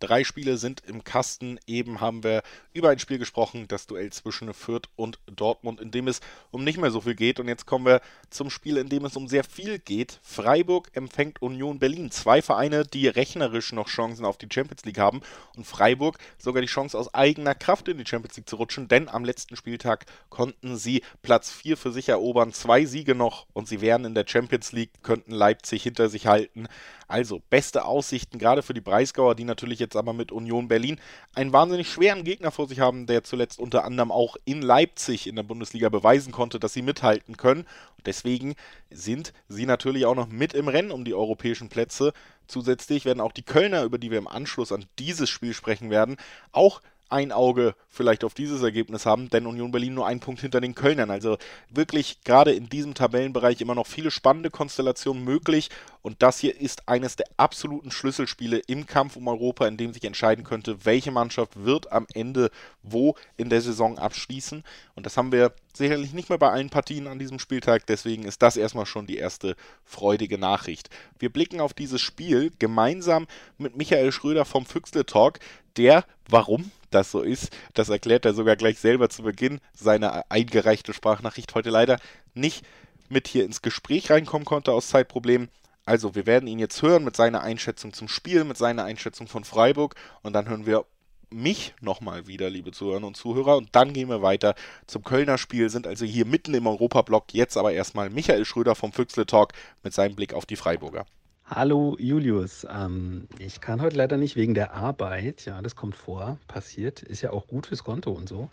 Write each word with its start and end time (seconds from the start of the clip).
Drei 0.00 0.24
Spiele 0.24 0.58
sind 0.58 0.82
im 0.86 1.04
Kasten. 1.04 1.58
Eben 1.66 2.00
haben 2.00 2.22
wir 2.22 2.42
über 2.72 2.90
ein 2.90 2.98
Spiel 2.98 3.18
gesprochen, 3.18 3.66
das 3.68 3.86
Duell 3.86 4.10
zwischen 4.12 4.52
Fürth 4.54 4.88
und 4.96 5.18
Dortmund, 5.26 5.80
in 5.80 5.90
dem 5.90 6.08
es 6.08 6.20
um 6.50 6.64
nicht 6.64 6.78
mehr 6.78 6.90
so 6.90 7.00
viel 7.00 7.14
geht. 7.14 7.40
Und 7.40 7.48
jetzt 7.48 7.66
kommen 7.66 7.86
wir 7.86 8.00
zum 8.30 8.50
Spiel, 8.50 8.76
in 8.76 8.88
dem 8.88 9.04
es 9.04 9.16
um 9.16 9.26
sehr 9.26 9.44
viel 9.44 9.78
geht. 9.78 10.20
Freiburg 10.22 10.90
empfängt 10.94 11.42
Union 11.42 11.78
Berlin. 11.78 12.10
Zwei 12.10 12.42
Vereine, 12.42 12.84
die 12.84 13.08
rechnerisch 13.08 13.72
noch 13.72 13.88
Chancen 13.88 14.24
auf 14.24 14.38
die 14.38 14.48
Champions 14.52 14.84
League 14.84 14.98
haben. 14.98 15.20
Und 15.56 15.66
Freiburg 15.66 16.18
sogar 16.38 16.62
die 16.62 16.68
Chance 16.68 16.96
aus 16.96 17.12
eigener 17.14 17.54
Kraft 17.54 17.88
in 17.88 17.98
die 17.98 18.06
Champions 18.06 18.36
League 18.36 18.48
zu 18.48 18.56
rutschen, 18.56 18.88
denn 18.88 19.08
am 19.08 19.24
letzten 19.24 19.56
Spieltag 19.56 20.06
konnten 20.30 20.76
sie 20.76 21.02
Platz 21.22 21.50
4 21.50 21.76
für 21.76 21.92
sich 21.92 22.08
erobern. 22.08 22.52
Zwei 22.52 22.84
Siege 22.84 23.14
noch 23.14 23.46
und 23.52 23.66
sie 23.66 23.80
wären 23.80 24.04
in 24.04 24.14
der 24.14 24.26
Champions 24.26 24.72
League, 24.72 24.92
könnten 25.02 25.32
Leipzig 25.32 25.82
hinter 25.82 26.08
sich 26.08 26.26
halten. 26.26 26.68
Also 27.08 27.40
beste 27.48 27.86
Aussichten, 27.86 28.38
gerade 28.38 28.62
für 28.62 28.74
die 28.74 28.82
Breisgauer, 28.82 29.34
die 29.34 29.44
natürlich 29.44 29.78
jetzt 29.78 29.96
aber 29.96 30.12
mit 30.12 30.30
Union 30.30 30.68
Berlin 30.68 31.00
einen 31.34 31.54
wahnsinnig 31.54 31.90
schweren 31.90 32.22
Gegner 32.22 32.50
vor 32.50 32.68
sich 32.68 32.80
haben, 32.80 33.06
der 33.06 33.24
zuletzt 33.24 33.58
unter 33.58 33.84
anderem 33.84 34.12
auch 34.12 34.36
in 34.44 34.60
Leipzig 34.60 35.26
in 35.26 35.34
der 35.34 35.42
Bundesliga 35.42 35.88
beweisen 35.88 36.32
konnte, 36.32 36.60
dass 36.60 36.74
sie 36.74 36.82
mithalten 36.82 37.38
können. 37.38 37.66
Deswegen 38.04 38.56
sind 38.90 39.32
sie 39.48 39.64
natürlich 39.64 40.04
auch 40.04 40.14
noch 40.14 40.28
mit 40.28 40.52
im 40.52 40.68
Rennen 40.68 40.90
um 40.90 41.06
die 41.06 41.14
europäischen 41.14 41.70
Plätze. 41.70 42.12
Zusätzlich 42.46 43.06
werden 43.06 43.22
auch 43.22 43.32
die 43.32 43.42
Kölner, 43.42 43.84
über 43.84 43.96
die 43.96 44.10
wir 44.10 44.18
im 44.18 44.28
Anschluss 44.28 44.70
an 44.70 44.84
dieses 44.98 45.30
Spiel 45.30 45.54
sprechen 45.54 45.88
werden, 45.88 46.16
auch 46.52 46.82
ein 47.10 47.32
Auge 47.32 47.74
vielleicht 47.88 48.24
auf 48.24 48.34
dieses 48.34 48.62
Ergebnis 48.62 49.06
haben, 49.06 49.30
denn 49.30 49.46
Union 49.46 49.72
Berlin 49.72 49.94
nur 49.94 50.06
einen 50.06 50.20
Punkt 50.20 50.40
hinter 50.40 50.60
den 50.60 50.74
Kölnern. 50.74 51.10
Also 51.10 51.38
wirklich 51.70 52.22
gerade 52.24 52.52
in 52.52 52.68
diesem 52.68 52.94
Tabellenbereich 52.94 53.60
immer 53.60 53.74
noch 53.74 53.86
viele 53.86 54.10
spannende 54.10 54.50
Konstellationen 54.50 55.24
möglich 55.24 55.70
und 56.02 56.22
das 56.22 56.38
hier 56.38 56.58
ist 56.58 56.88
eines 56.88 57.16
der 57.16 57.26
absoluten 57.36 57.90
Schlüsselspiele 57.90 58.58
im 58.66 58.86
Kampf 58.86 59.16
um 59.16 59.28
Europa, 59.28 59.66
in 59.66 59.76
dem 59.76 59.92
sich 59.92 60.04
entscheiden 60.04 60.44
könnte, 60.44 60.84
welche 60.84 61.10
Mannschaft 61.10 61.64
wird 61.64 61.92
am 61.92 62.06
Ende 62.14 62.50
wo 62.82 63.16
in 63.36 63.50
der 63.50 63.60
Saison 63.60 63.98
abschließen. 63.98 64.64
Und 64.94 65.06
das 65.06 65.16
haben 65.16 65.32
wir 65.32 65.52
sicherlich 65.74 66.12
nicht 66.12 66.28
mehr 66.28 66.38
bei 66.38 66.50
allen 66.50 66.70
Partien 66.70 67.06
an 67.06 67.18
diesem 67.18 67.38
Spieltag, 67.38 67.86
deswegen 67.86 68.24
ist 68.24 68.42
das 68.42 68.56
erstmal 68.56 68.86
schon 68.86 69.06
die 69.06 69.18
erste 69.18 69.56
freudige 69.84 70.38
Nachricht. 70.38 70.90
Wir 71.18 71.30
blicken 71.30 71.60
auf 71.60 71.74
dieses 71.74 72.00
Spiel 72.00 72.52
gemeinsam 72.58 73.26
mit 73.58 73.76
Michael 73.76 74.12
Schröder 74.12 74.44
vom 74.44 74.66
Füchsle 74.66 75.06
Talk, 75.06 75.38
der, 75.76 76.04
warum 76.28 76.70
das 76.90 77.10
so 77.10 77.22
ist, 77.22 77.50
das 77.74 77.88
erklärt 77.88 78.24
er 78.24 78.34
sogar 78.34 78.56
gleich 78.56 78.78
selber 78.78 79.08
zu 79.08 79.22
Beginn 79.22 79.60
seiner 79.74 80.24
eingereichte 80.28 80.92
Sprachnachricht 80.92 81.54
heute 81.54 81.70
leider 81.70 81.98
nicht 82.34 82.64
mit 83.08 83.28
hier 83.28 83.44
ins 83.44 83.62
Gespräch 83.62 84.10
reinkommen 84.10 84.44
konnte 84.44 84.72
aus 84.72 84.88
Zeitproblemen. 84.88 85.48
Also, 85.84 86.14
wir 86.14 86.26
werden 86.26 86.46
ihn 86.46 86.58
jetzt 86.58 86.82
hören 86.82 87.04
mit 87.04 87.16
seiner 87.16 87.40
Einschätzung 87.40 87.94
zum 87.94 88.08
Spiel, 88.08 88.44
mit 88.44 88.58
seiner 88.58 88.84
Einschätzung 88.84 89.26
von 89.26 89.44
Freiburg 89.44 89.94
und 90.22 90.34
dann 90.34 90.48
hören 90.48 90.66
wir 90.66 90.84
mich 91.30 91.74
nochmal 91.80 92.26
wieder, 92.26 92.50
liebe 92.50 92.72
Zuhörer 92.72 93.06
und 93.06 93.16
Zuhörer. 93.16 93.56
Und 93.56 93.70
dann 93.72 93.92
gehen 93.92 94.08
wir 94.08 94.22
weiter 94.22 94.54
zum 94.86 95.04
Kölner 95.04 95.38
Spiel, 95.38 95.70
sind 95.70 95.86
also 95.86 96.04
hier 96.04 96.26
mitten 96.26 96.54
im 96.54 96.66
Europablock. 96.66 97.32
Jetzt 97.32 97.56
aber 97.56 97.72
erstmal 97.72 98.10
Michael 98.10 98.44
Schröder 98.44 98.74
vom 98.74 98.92
Füchsle 98.92 99.26
Talk 99.26 99.52
mit 99.82 99.92
seinem 99.94 100.14
Blick 100.14 100.34
auf 100.34 100.46
die 100.46 100.56
Freiburger. 100.56 101.06
Hallo 101.50 101.96
Julius, 101.98 102.66
ähm, 102.70 103.26
ich 103.38 103.62
kann 103.62 103.80
heute 103.80 103.96
leider 103.96 104.18
nicht 104.18 104.36
wegen 104.36 104.52
der 104.52 104.74
Arbeit, 104.74 105.46
ja, 105.46 105.62
das 105.62 105.74
kommt 105.76 105.96
vor, 105.96 106.38
passiert, 106.46 107.00
ist 107.02 107.22
ja 107.22 107.30
auch 107.30 107.46
gut 107.46 107.68
fürs 107.68 107.84
Konto 107.84 108.12
und 108.12 108.28
so. 108.28 108.50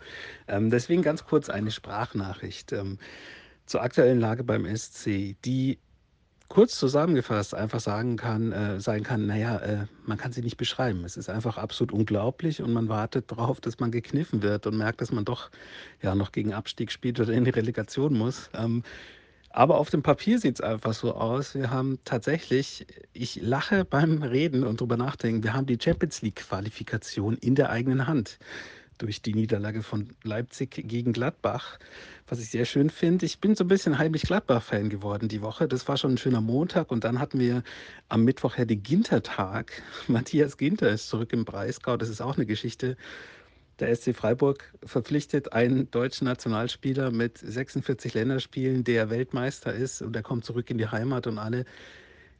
Ähm, 0.48 0.70
deswegen 0.70 1.02
ganz 1.02 1.22
kurz 1.26 1.50
eine 1.50 1.70
Sprachnachricht 1.70 2.72
ähm, 2.72 2.98
zur 3.66 3.82
aktuellen 3.82 4.18
Lage 4.18 4.44
beim 4.44 4.64
SC, 4.74 5.36
die 5.44 5.78
kurz 6.48 6.78
zusammengefasst 6.78 7.54
einfach 7.54 7.80
sagen 7.80 8.16
kann, 8.16 8.52
äh, 8.52 8.80
sein 8.80 9.02
kann, 9.02 9.26
naja, 9.26 9.58
äh, 9.58 9.86
man 10.06 10.16
kann 10.16 10.32
sie 10.32 10.40
nicht 10.40 10.56
beschreiben. 10.56 11.04
Es 11.04 11.18
ist 11.18 11.28
einfach 11.28 11.58
absolut 11.58 11.92
unglaublich 11.92 12.62
und 12.62 12.72
man 12.72 12.88
wartet 12.88 13.30
darauf, 13.30 13.60
dass 13.60 13.78
man 13.78 13.90
gekniffen 13.90 14.42
wird 14.42 14.66
und 14.66 14.78
merkt, 14.78 15.02
dass 15.02 15.12
man 15.12 15.26
doch 15.26 15.50
ja 16.00 16.14
noch 16.14 16.32
gegen 16.32 16.54
Abstieg 16.54 16.90
spielt 16.90 17.20
oder 17.20 17.34
in 17.34 17.44
die 17.44 17.50
Relegation 17.50 18.16
muss. 18.16 18.48
Ähm, 18.54 18.84
aber 19.56 19.78
auf 19.78 19.88
dem 19.88 20.02
Papier 20.02 20.38
sieht 20.38 20.56
es 20.56 20.60
einfach 20.60 20.92
so 20.92 21.14
aus. 21.14 21.54
Wir 21.54 21.70
haben 21.70 21.98
tatsächlich, 22.04 22.86
ich 23.14 23.36
lache 23.40 23.86
beim 23.86 24.22
Reden 24.22 24.64
und 24.64 24.82
drüber 24.82 24.98
nachdenken, 24.98 25.42
wir 25.44 25.54
haben 25.54 25.64
die 25.64 25.78
Champions 25.82 26.20
League-Qualifikation 26.20 27.38
in 27.38 27.54
der 27.54 27.70
eigenen 27.70 28.06
Hand 28.06 28.38
durch 28.98 29.22
die 29.22 29.32
Niederlage 29.32 29.82
von 29.82 30.10
Leipzig 30.24 30.82
gegen 30.86 31.14
Gladbach, 31.14 31.78
was 32.26 32.38
ich 32.38 32.50
sehr 32.50 32.66
schön 32.66 32.90
finde. 32.90 33.24
Ich 33.24 33.40
bin 33.40 33.54
so 33.54 33.64
ein 33.64 33.68
bisschen 33.68 33.96
heimlich 33.96 34.22
Gladbach-Fan 34.24 34.90
geworden 34.90 35.28
die 35.28 35.40
Woche. 35.40 35.66
Das 35.66 35.88
war 35.88 35.96
schon 35.96 36.14
ein 36.14 36.18
schöner 36.18 36.42
Montag 36.42 36.90
und 36.90 37.04
dann 37.04 37.18
hatten 37.18 37.38
wir 37.38 37.62
am 38.10 38.24
Mittwoch 38.24 38.58
ja 38.58 38.66
den 38.66 38.82
Gintertag. 38.82 39.82
Matthias 40.06 40.58
Ginter 40.58 40.90
ist 40.90 41.08
zurück 41.08 41.32
im 41.32 41.46
Breisgau. 41.46 41.96
Das 41.96 42.10
ist 42.10 42.20
auch 42.20 42.36
eine 42.36 42.44
Geschichte. 42.44 42.98
Der 43.78 43.94
SC 43.94 44.16
Freiburg 44.16 44.72
verpflichtet 44.84 45.52
einen 45.52 45.90
deutschen 45.90 46.24
Nationalspieler 46.24 47.10
mit 47.10 47.36
46 47.36 48.14
Länderspielen, 48.14 48.84
der 48.84 49.10
Weltmeister 49.10 49.74
ist 49.74 50.00
und 50.00 50.14
der 50.14 50.22
kommt 50.22 50.46
zurück 50.46 50.70
in 50.70 50.78
die 50.78 50.88
Heimat 50.88 51.26
und 51.26 51.38
alle 51.38 51.66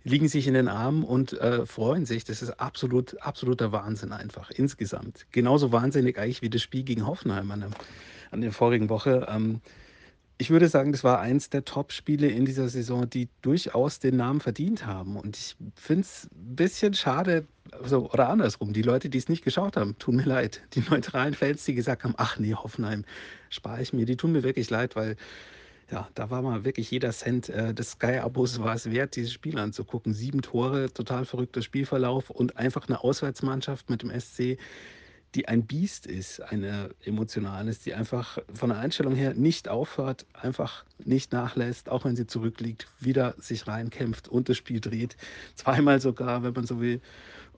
liegen 0.02 0.28
sich 0.28 0.46
in 0.46 0.54
den 0.54 0.68
Armen 0.68 1.02
und 1.02 1.34
äh, 1.34 1.66
freuen 1.66 2.06
sich. 2.06 2.24
Das 2.24 2.40
ist 2.40 2.58
absolut, 2.60 3.20
absoluter 3.20 3.70
Wahnsinn 3.72 4.12
einfach 4.12 4.50
insgesamt. 4.50 5.26
Genauso 5.30 5.72
wahnsinnig 5.72 6.16
eigentlich 6.18 6.40
wie 6.40 6.48
das 6.48 6.62
Spiel 6.62 6.84
gegen 6.84 7.06
Hoffenheim 7.06 7.50
an, 7.50 7.60
der, 7.60 7.70
an 8.30 8.40
der 8.40 8.52
vorigen 8.52 8.88
Woche. 8.88 9.26
Ähm, 9.28 9.60
ich 10.38 10.50
würde 10.50 10.68
sagen, 10.68 10.92
das 10.92 11.02
war 11.02 11.20
eins 11.20 11.48
der 11.48 11.64
Top-Spiele 11.64 12.28
in 12.28 12.44
dieser 12.44 12.68
Saison, 12.68 13.08
die 13.08 13.28
durchaus 13.40 14.00
den 14.00 14.16
Namen 14.16 14.40
verdient 14.40 14.84
haben. 14.84 15.16
Und 15.16 15.36
ich 15.36 15.56
finde 15.74 16.02
es 16.02 16.24
ein 16.24 16.56
bisschen 16.56 16.94
schade, 16.94 17.46
also, 17.72 18.10
oder 18.10 18.28
andersrum, 18.28 18.72
die 18.72 18.82
Leute, 18.82 19.08
die 19.08 19.18
es 19.18 19.28
nicht 19.28 19.44
geschaut 19.44 19.76
haben, 19.76 19.98
tun 19.98 20.16
mir 20.16 20.24
leid. 20.24 20.62
Die 20.74 20.80
neutralen 20.90 21.34
Fans, 21.34 21.64
die 21.64 21.74
gesagt 21.74 22.04
haben, 22.04 22.14
ach 22.18 22.38
nee, 22.38 22.54
Hoffenheim 22.54 23.04
spare 23.48 23.80
ich 23.80 23.92
mir, 23.92 24.04
die 24.04 24.16
tun 24.16 24.32
mir 24.32 24.42
wirklich 24.42 24.68
leid, 24.68 24.94
weil 24.94 25.16
ja, 25.90 26.08
da 26.14 26.30
war 26.30 26.42
mal 26.42 26.64
wirklich 26.64 26.90
jeder 26.90 27.12
Cent 27.12 27.48
äh, 27.48 27.72
des 27.72 27.92
Sky-Abos 27.92 28.58
war 28.58 28.74
es 28.74 28.90
wert, 28.90 29.14
dieses 29.16 29.32
Spiel 29.32 29.58
anzugucken. 29.58 30.14
Sieben 30.14 30.42
Tore, 30.42 30.92
total 30.92 31.24
verrückter 31.24 31.62
Spielverlauf 31.62 32.28
und 32.28 32.56
einfach 32.56 32.88
eine 32.88 33.02
Auswärtsmannschaft 33.02 33.88
mit 33.88 34.02
dem 34.02 34.10
SC, 34.10 34.58
die 35.36 35.48
ein 35.48 35.66
Biest 35.66 36.06
ist, 36.06 36.40
eine 36.40 36.90
emotionales, 37.04 37.80
die 37.80 37.92
einfach 37.92 38.38
von 38.54 38.70
der 38.70 38.78
Einstellung 38.78 39.14
her 39.14 39.34
nicht 39.34 39.68
aufhört, 39.68 40.24
einfach 40.32 40.86
nicht 41.04 41.32
nachlässt, 41.32 41.90
auch 41.90 42.06
wenn 42.06 42.16
sie 42.16 42.26
zurückliegt, 42.26 42.88
wieder 43.00 43.34
sich 43.38 43.66
reinkämpft 43.66 44.28
und 44.28 44.48
das 44.48 44.56
Spiel 44.56 44.80
dreht. 44.80 45.16
Zweimal 45.54 46.00
sogar, 46.00 46.42
wenn 46.42 46.54
man 46.54 46.66
so 46.66 46.80
will 46.80 47.02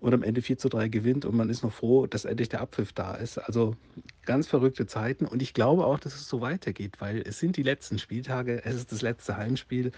und 0.01 0.13
am 0.13 0.25
Ende 0.25 0.43
4 0.43 0.59
zu 0.59 0.69
3 0.69 0.89
gewinnt 0.89 1.25
und 1.25 1.37
man 1.37 1.51
ist 1.51 1.63
noch 1.63 1.73
froh, 1.73 2.07
dass 2.09 2.25
endlich 2.25 2.49
der 2.49 2.61
Abpfiff 2.61 2.93
da 2.93 3.15
ist. 3.15 3.39
Also 3.39 3.77
ganz 4.25 4.49
verrückte 4.49 4.87
Zeiten 4.87 5.25
und 5.25 5.41
ich 5.41 5.55
glaube 5.55 5.87
auch, 5.87 6.01
dass 6.01 6.17
es 6.17 6.29
so 6.29 6.41
weitergeht, 6.41 7.01
weil 7.01 7.23
es 7.27 7.39
sind 7.39 7.57
die 7.57 7.63
letzten 7.63 8.01
Spieltage, 8.01 8.65
es 8.65 8.75
ist 8.75 8.91
das 8.91 9.03
letzte 9.03 9.37
Heimspiel 9.37 9.93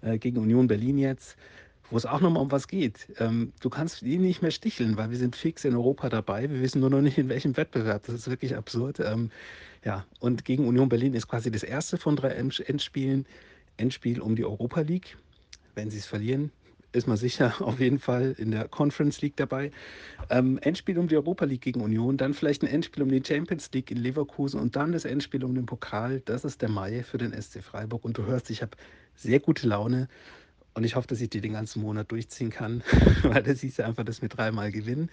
äh, 0.00 0.16
gegen 0.18 0.38
Union 0.38 0.68
Berlin 0.68 0.96
jetzt, 0.96 1.36
wo 1.90 1.96
es 1.96 2.06
auch 2.06 2.20
nochmal 2.20 2.42
um 2.42 2.50
was 2.50 2.68
geht. 2.68 3.08
Ähm, 3.18 3.52
du 3.60 3.70
kannst 3.70 4.02
ihn 4.02 4.22
nicht 4.22 4.42
mehr 4.42 4.50
sticheln, 4.50 4.96
weil 4.96 5.10
wir 5.10 5.18
sind 5.18 5.36
fix 5.36 5.64
in 5.64 5.74
Europa 5.74 6.08
dabei, 6.08 6.50
wir 6.50 6.60
wissen 6.60 6.80
nur 6.80 6.90
noch 6.90 7.00
nicht 7.00 7.18
in 7.18 7.28
welchem 7.28 7.56
Wettbewerb, 7.56 8.04
das 8.06 8.14
ist 8.14 8.30
wirklich 8.30 8.56
absurd. 8.56 9.00
Ähm, 9.00 9.30
ja, 9.84 10.04
und 10.20 10.44
gegen 10.44 10.66
Union 10.66 10.88
Berlin 10.88 11.14
ist 11.14 11.28
quasi 11.28 11.50
das 11.50 11.62
erste 11.62 11.96
von 11.96 12.16
drei 12.16 12.30
Endspielen, 12.30 13.26
Endspiel 13.76 14.20
um 14.20 14.36
die 14.36 14.44
Europa 14.44 14.80
League. 14.80 15.16
Wenn 15.74 15.90
sie 15.90 15.98
es 15.98 16.06
verlieren, 16.06 16.50
ist 16.92 17.06
man 17.06 17.16
sicher 17.16 17.54
auf 17.60 17.78
jeden 17.78 17.98
Fall 17.98 18.34
in 18.38 18.50
der 18.50 18.68
Conference 18.68 19.20
League 19.20 19.36
dabei. 19.36 19.70
Ähm, 20.30 20.58
Endspiel 20.58 20.98
um 20.98 21.08
die 21.08 21.16
Europa 21.16 21.44
League 21.44 21.60
gegen 21.60 21.82
Union, 21.82 22.16
dann 22.16 22.34
vielleicht 22.34 22.62
ein 22.62 22.68
Endspiel 22.68 23.02
um 23.02 23.10
die 23.10 23.22
Champions 23.24 23.70
League 23.72 23.90
in 23.90 23.98
Leverkusen 23.98 24.58
und 24.58 24.74
dann 24.74 24.92
das 24.92 25.04
Endspiel 25.04 25.44
um 25.44 25.54
den 25.54 25.66
Pokal. 25.66 26.20
Das 26.24 26.44
ist 26.44 26.62
der 26.62 26.68
Mai 26.68 27.02
für 27.02 27.18
den 27.18 27.40
SC 27.40 27.62
Freiburg. 27.62 28.04
Und 28.04 28.18
du 28.18 28.24
hörst, 28.24 28.50
ich 28.50 28.62
habe 28.62 28.76
sehr 29.14 29.40
gute 29.40 29.68
Laune 29.68 30.08
und 30.76 30.84
ich 30.84 30.94
hoffe, 30.94 31.08
dass 31.08 31.22
ich 31.22 31.30
die 31.30 31.40
den 31.40 31.54
ganzen 31.54 31.80
Monat 31.80 32.12
durchziehen 32.12 32.50
kann, 32.50 32.82
weil 33.22 33.42
das 33.42 33.62
hieß 33.62 33.78
ja 33.78 33.86
einfach, 33.86 34.04
dass 34.04 34.20
wir 34.20 34.28
dreimal 34.28 34.70
gewinnen. 34.70 35.10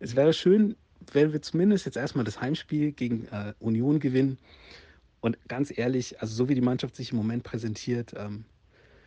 Es 0.00 0.16
wäre 0.16 0.32
schön, 0.32 0.74
wenn 1.12 1.32
wir 1.32 1.40
zumindest 1.40 1.86
jetzt 1.86 1.96
erstmal 1.96 2.24
das 2.24 2.40
Heimspiel 2.40 2.90
gegen 2.90 3.26
äh, 3.28 3.54
Union 3.60 4.00
gewinnen. 4.00 4.38
Und 5.20 5.38
ganz 5.46 5.72
ehrlich, 5.76 6.20
also 6.20 6.34
so 6.34 6.48
wie 6.48 6.56
die 6.56 6.60
Mannschaft 6.60 6.96
sich 6.96 7.12
im 7.12 7.16
Moment 7.16 7.44
präsentiert, 7.44 8.12
ähm, 8.16 8.44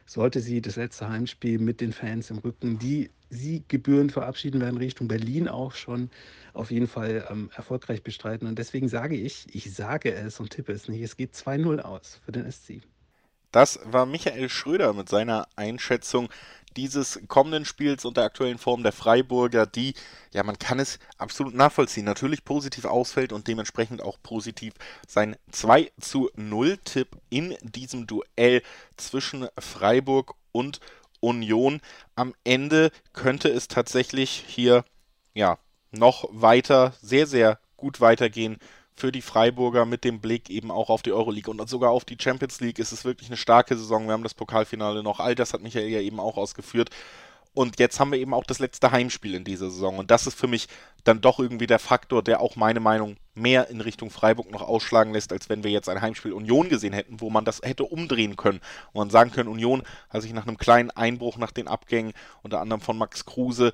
sollte 0.06 0.40
sie 0.40 0.62
das 0.62 0.78
letzte 0.78 1.10
Heimspiel 1.10 1.60
mit 1.60 1.82
den 1.82 1.92
Fans 1.92 2.30
im 2.30 2.38
Rücken, 2.38 2.80
die 2.80 3.10
sie 3.30 3.66
gebührend 3.68 4.14
verabschieden 4.14 4.62
werden, 4.62 4.78
Richtung 4.78 5.10
Berlin 5.10 5.50
auch 5.50 5.74
schon 5.74 6.10
auf 6.54 6.72
jeden 6.72 6.88
Fall 6.88 7.28
ähm, 7.30 7.50
erfolgreich 7.54 8.02
bestreiten. 8.02 8.48
Und 8.48 8.58
deswegen 8.58 8.88
sage 8.88 9.18
ich, 9.18 9.54
ich 9.54 9.74
sage 9.74 10.14
es 10.14 10.40
und 10.40 10.52
tippe 10.52 10.72
es 10.72 10.88
nicht, 10.88 11.02
es 11.02 11.18
geht 11.18 11.34
2-0 11.34 11.80
aus 11.80 12.22
für 12.24 12.32
den 12.32 12.50
SC. 12.50 12.82
Das 13.58 13.80
war 13.86 14.06
Michael 14.06 14.50
Schröder 14.50 14.94
mit 14.94 15.10
seiner 15.10 15.48
Einschätzung 15.56 16.30
dieses 16.76 17.20
kommenden 17.28 17.66
Spiels 17.66 18.06
und 18.06 18.16
der 18.16 18.26
aktuellen 18.26 18.60
Form 18.60 18.84
der 18.84 18.92
Freiburger, 18.92 19.66
die, 19.66 19.96
ja, 20.32 20.44
man 20.44 20.60
kann 20.60 20.78
es 20.78 21.00
absolut 21.18 21.56
nachvollziehen, 21.56 22.06
natürlich 22.06 22.46
positiv 22.46 22.86
ausfällt 22.86 23.34
und 23.34 23.48
dementsprechend 23.48 24.04
auch 24.04 24.20
positiv 24.22 24.76
sein 25.08 25.38
2 25.50 25.92
zu 26.00 26.30
0 26.36 26.78
Tipp 26.84 27.18
in 27.32 27.58
diesem 27.64 28.06
Duell 28.06 28.62
zwischen 28.96 29.48
Freiburg 29.58 30.36
und 30.52 30.80
Union. 31.20 31.82
Am 32.14 32.36
Ende 32.44 32.92
könnte 33.14 33.50
es 33.50 33.68
tatsächlich 33.68 34.46
hier, 34.46 34.86
ja, 35.34 35.58
noch 35.90 36.30
weiter, 36.30 36.94
sehr, 37.02 37.26
sehr 37.26 37.60
gut 37.76 38.02
weitergehen 38.02 38.60
für 38.98 39.12
die 39.12 39.22
Freiburger 39.22 39.86
mit 39.86 40.04
dem 40.04 40.20
Blick 40.20 40.50
eben 40.50 40.72
auch 40.72 40.90
auf 40.90 41.04
die 41.04 41.14
Euroleague 41.14 41.52
und 41.52 41.70
sogar 41.70 41.92
auf 41.92 42.04
die 42.04 42.18
Champions 42.20 42.60
League 42.60 42.80
ist 42.80 42.92
es 42.92 43.06
wirklich 43.06 43.30
eine 43.30 43.38
starke 43.38 43.78
Saison. 43.78 44.08
Wir 44.08 44.14
haben 44.14 44.24
das 44.24 44.34
Pokalfinale 44.34 45.04
noch, 45.04 45.20
all 45.20 45.36
das 45.36 45.54
hat 45.54 45.62
Michael 45.62 45.88
ja 45.88 46.00
eben 46.00 46.20
auch 46.20 46.36
ausgeführt. 46.36 46.90
Und 47.54 47.80
jetzt 47.80 48.00
haben 48.00 48.12
wir 48.12 48.20
eben 48.20 48.36
auch 48.36 48.44
das 48.44 48.60
letzte 48.60 48.92
Heimspiel 48.92 49.34
in 49.34 49.44
dieser 49.44 49.72
Saison. 49.72 49.98
Und 49.98 50.12
das 50.12 50.28
ist 50.28 50.38
für 50.38 50.48
mich 50.48 50.68
dann 51.04 51.22
doch 51.22 51.40
irgendwie 51.40 51.66
der 51.66 51.80
Faktor, 51.80 52.22
der 52.22 52.40
auch 52.40 52.56
meine 52.56 52.80
Meinung 52.80 53.18
mehr 53.34 53.70
in 53.70 53.82
Richtung 53.82 54.12
Freiburg 54.12 54.52
noch 54.52 54.62
ausschlagen 54.62 55.14
lässt, 55.14 55.32
als 55.32 55.50
wenn 55.50 55.64
wir 55.64 55.72
jetzt 55.72 55.90
ein 55.90 56.02
Heimspiel 56.02 56.34
Union 56.34 56.70
gesehen 56.70 56.94
hätten, 56.94 57.20
wo 57.20 57.32
man 57.32 57.46
das 57.46 57.62
hätte 57.64 57.86
umdrehen 57.86 58.36
können. 58.36 58.62
Und 58.94 59.00
man 59.00 59.10
sagen 59.10 59.32
können, 59.32 59.50
Union 59.50 59.82
hat 60.10 60.22
sich 60.22 60.34
nach 60.34 60.46
einem 60.46 60.58
kleinen 60.58 60.92
Einbruch 60.92 61.38
nach 61.38 61.52
den 61.52 61.68
Abgängen, 61.68 62.14
unter 62.44 62.62
anderem 62.62 62.82
von 62.82 62.98
Max 62.98 63.26
Kruse, 63.26 63.74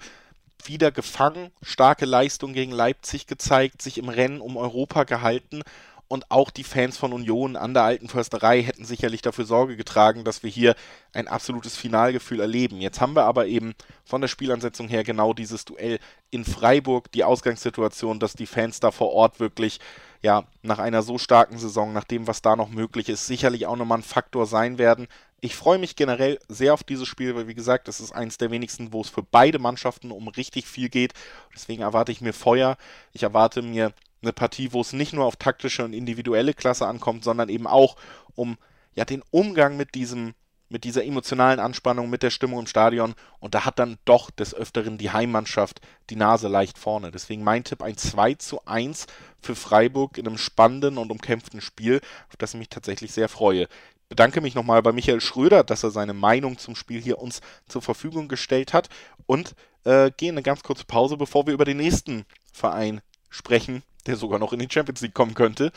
wieder 0.68 0.92
gefangen, 0.92 1.52
starke 1.62 2.06
Leistung 2.06 2.54
gegen 2.54 2.72
Leipzig 2.72 3.28
gezeigt, 3.28 3.82
sich 3.82 3.98
im 3.98 4.10
Rennen 4.10 4.42
um 4.42 4.58
Europa 4.58 5.04
gehalten 5.04 5.64
und 6.08 6.30
auch 6.30 6.52
die 6.52 6.64
Fans 6.64 6.98
von 6.98 7.14
Union 7.14 7.56
an 7.56 7.74
der 7.74 7.84
alten 7.84 8.08
Försterei 8.08 8.62
hätten 8.62 8.86
sicherlich 8.86 9.22
dafür 9.22 9.46
Sorge 9.46 9.76
getragen, 9.76 10.24
dass 10.24 10.44
wir 10.44 10.50
hier 10.50 10.76
ein 11.14 11.28
absolutes 11.28 11.76
Finalgefühl 11.76 12.40
erleben. 12.40 12.82
Jetzt 12.82 13.02
haben 13.02 13.16
wir 13.16 13.24
aber 13.24 13.48
eben 13.48 13.74
von 14.06 14.22
der 14.22 14.28
Spielansetzung 14.28 14.88
her 14.88 15.04
genau 15.04 15.34
dieses 15.34 15.66
Duell 15.66 16.00
in 16.30 16.46
Freiburg, 16.46 17.12
die 17.12 17.24
Ausgangssituation, 17.24 18.20
dass 18.20 18.34
die 18.34 18.46
Fans 18.46 18.80
da 18.80 18.92
vor 18.92 19.12
Ort 19.12 19.40
wirklich 19.40 19.80
ja, 20.24 20.46
nach 20.62 20.80
einer 20.80 21.02
so 21.02 21.18
starken 21.18 21.58
Saison, 21.58 21.92
nach 21.92 22.06
dem, 22.06 22.28
was 22.28 22.42
da 22.42 22.56
noch 22.56 22.70
möglich 22.70 23.10
ist, 23.10 23.28
sicherlich 23.28 23.68
auch 23.68 23.76
nochmal 23.76 24.00
ein 24.00 24.04
Faktor 24.04 24.46
sein 24.46 24.78
werden. 24.78 25.08
Ich 25.42 25.58
freue 25.58 25.78
mich 25.78 25.98
generell 25.98 26.40
sehr 26.48 26.74
auf 26.74 26.86
dieses 26.86 27.10
Spiel, 27.10 27.36
weil 27.36 27.50
wie 27.50 27.54
gesagt, 27.54 27.90
es 27.90 28.00
ist 28.00 28.14
eins 28.14 28.38
der 28.38 28.50
wenigsten, 28.50 28.94
wo 28.94 29.02
es 29.02 29.10
für 29.10 29.22
beide 29.22 29.60
Mannschaften 29.60 30.12
um 30.12 30.30
richtig 30.30 30.66
viel 30.66 30.88
geht. 30.88 31.14
Deswegen 31.54 31.82
erwarte 31.82 32.14
ich 32.14 32.22
mir 32.22 32.32
Feuer. 32.32 32.78
Ich 33.12 33.24
erwarte 33.24 33.62
mir 33.62 33.92
eine 34.24 34.34
Partie, 34.34 34.74
wo 34.74 34.82
es 34.82 34.94
nicht 34.94 35.14
nur 35.14 35.26
auf 35.26 35.36
taktische 35.36 35.84
und 35.84 35.94
individuelle 35.94 36.54
Klasse 36.54 36.88
ankommt, 36.88 37.24
sondern 37.24 37.50
eben 37.50 37.68
auch 37.68 37.96
um 38.36 38.58
ja 38.96 39.06
den 39.06 39.24
Umgang 39.32 39.78
mit 39.78 39.96
diesem 39.96 40.34
mit 40.70 40.86
dieser 40.86 41.06
emotionalen 41.06 41.60
Anspannung, 41.60 42.10
mit 42.10 42.24
der 42.24 42.32
Stimmung 42.32 42.62
im 42.62 42.66
Stadion. 42.66 43.14
Und 43.40 43.54
da 43.54 43.64
hat 43.64 43.78
dann 43.78 44.00
doch 44.06 44.32
des 44.32 44.56
Öfteren 44.56 44.98
die 44.98 45.12
Heimmannschaft 45.12 45.82
die 46.10 46.16
Nase 46.16 46.48
leicht 46.48 46.80
vorne. 46.80 47.12
Deswegen 47.12 47.44
mein 47.44 47.64
Tipp 47.64 47.84
ein 47.84 47.96
2 47.96 48.34
zu 48.36 48.66
1 48.66 49.06
für 49.40 49.56
Freiburg 49.56 50.18
in 50.18 50.26
einem 50.26 50.40
spannenden 50.40 50.98
und 50.98 51.12
umkämpften 51.12 51.62
Spiel, 51.62 52.02
auf 52.28 52.38
das 52.38 52.56
ich 52.56 52.60
mich 52.60 52.70
tatsächlich 52.70 53.12
sehr 53.12 53.30
freue 53.30 53.68
bedanke 54.14 54.42
mich 54.42 54.54
nochmal 54.54 54.84
bei 54.84 54.92
Michael 54.92 55.22
Schröder, 55.22 55.64
dass 55.64 55.82
er 55.82 55.90
seine 55.90 56.14
Meinung 56.14 56.60
zum 56.60 56.76
Spiel 56.76 57.02
hier 57.02 57.18
uns 57.18 57.42
zur 57.68 57.82
Verfügung 57.82 58.28
gestellt 58.28 58.72
hat 58.72 58.88
und 59.26 59.56
äh, 59.86 60.12
gehe 60.16 60.32
eine 60.32 60.44
ganz 60.44 60.62
kurze 60.62 60.86
Pause, 60.86 61.18
bevor 61.18 61.48
wir 61.48 61.54
über 61.56 61.66
den 61.66 61.78
nächsten 61.78 62.26
Verein 62.52 63.02
sprechen, 63.32 63.82
der 64.06 64.16
sogar 64.16 64.40
noch 64.40 64.54
in 64.54 64.60
die 64.60 64.68
Champions 64.70 65.02
League 65.02 65.14
kommen 65.14 65.34
könnte. 65.34 65.72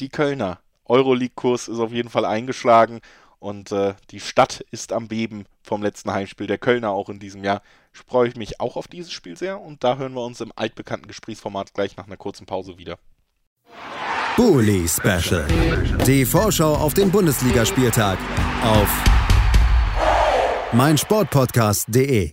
Die 0.00 0.08
Kölner. 0.08 0.60
Euroleague-Kurs 0.88 1.68
ist 1.68 1.80
auf 1.80 1.90
jeden 1.92 2.10
Fall 2.10 2.24
eingeschlagen 2.24 3.00
und 3.38 3.72
äh, 3.72 3.94
die 4.10 4.20
Stadt 4.20 4.64
ist 4.70 4.92
am 4.92 5.08
Beben 5.08 5.46
vom 5.62 5.82
letzten 5.82 6.12
Heimspiel 6.12 6.46
der 6.46 6.58
Kölner 6.58 6.90
auch 6.90 7.08
in 7.08 7.18
diesem 7.18 7.44
Jahr. 7.44 7.62
Freue 7.92 8.28
ich 8.28 8.36
mich 8.36 8.60
auch 8.60 8.76
auf 8.76 8.88
dieses 8.88 9.12
Spiel 9.12 9.36
sehr 9.36 9.60
und 9.60 9.82
da 9.82 9.96
hören 9.96 10.14
wir 10.14 10.24
uns 10.24 10.40
im 10.40 10.52
altbekannten 10.54 11.08
Gesprächsformat 11.08 11.74
gleich 11.74 11.96
nach 11.96 12.06
einer 12.06 12.16
kurzen 12.16 12.46
Pause 12.46 12.78
wieder. 12.78 12.98
Bully 14.36 14.86
Special. 14.86 15.46
Die 16.06 16.24
Vorschau 16.24 16.74
auf 16.74 16.94
den 16.94 17.10
Bundesligaspieltag 17.10 18.18
auf 18.62 18.88
meinsportpodcast.de. 20.72 22.32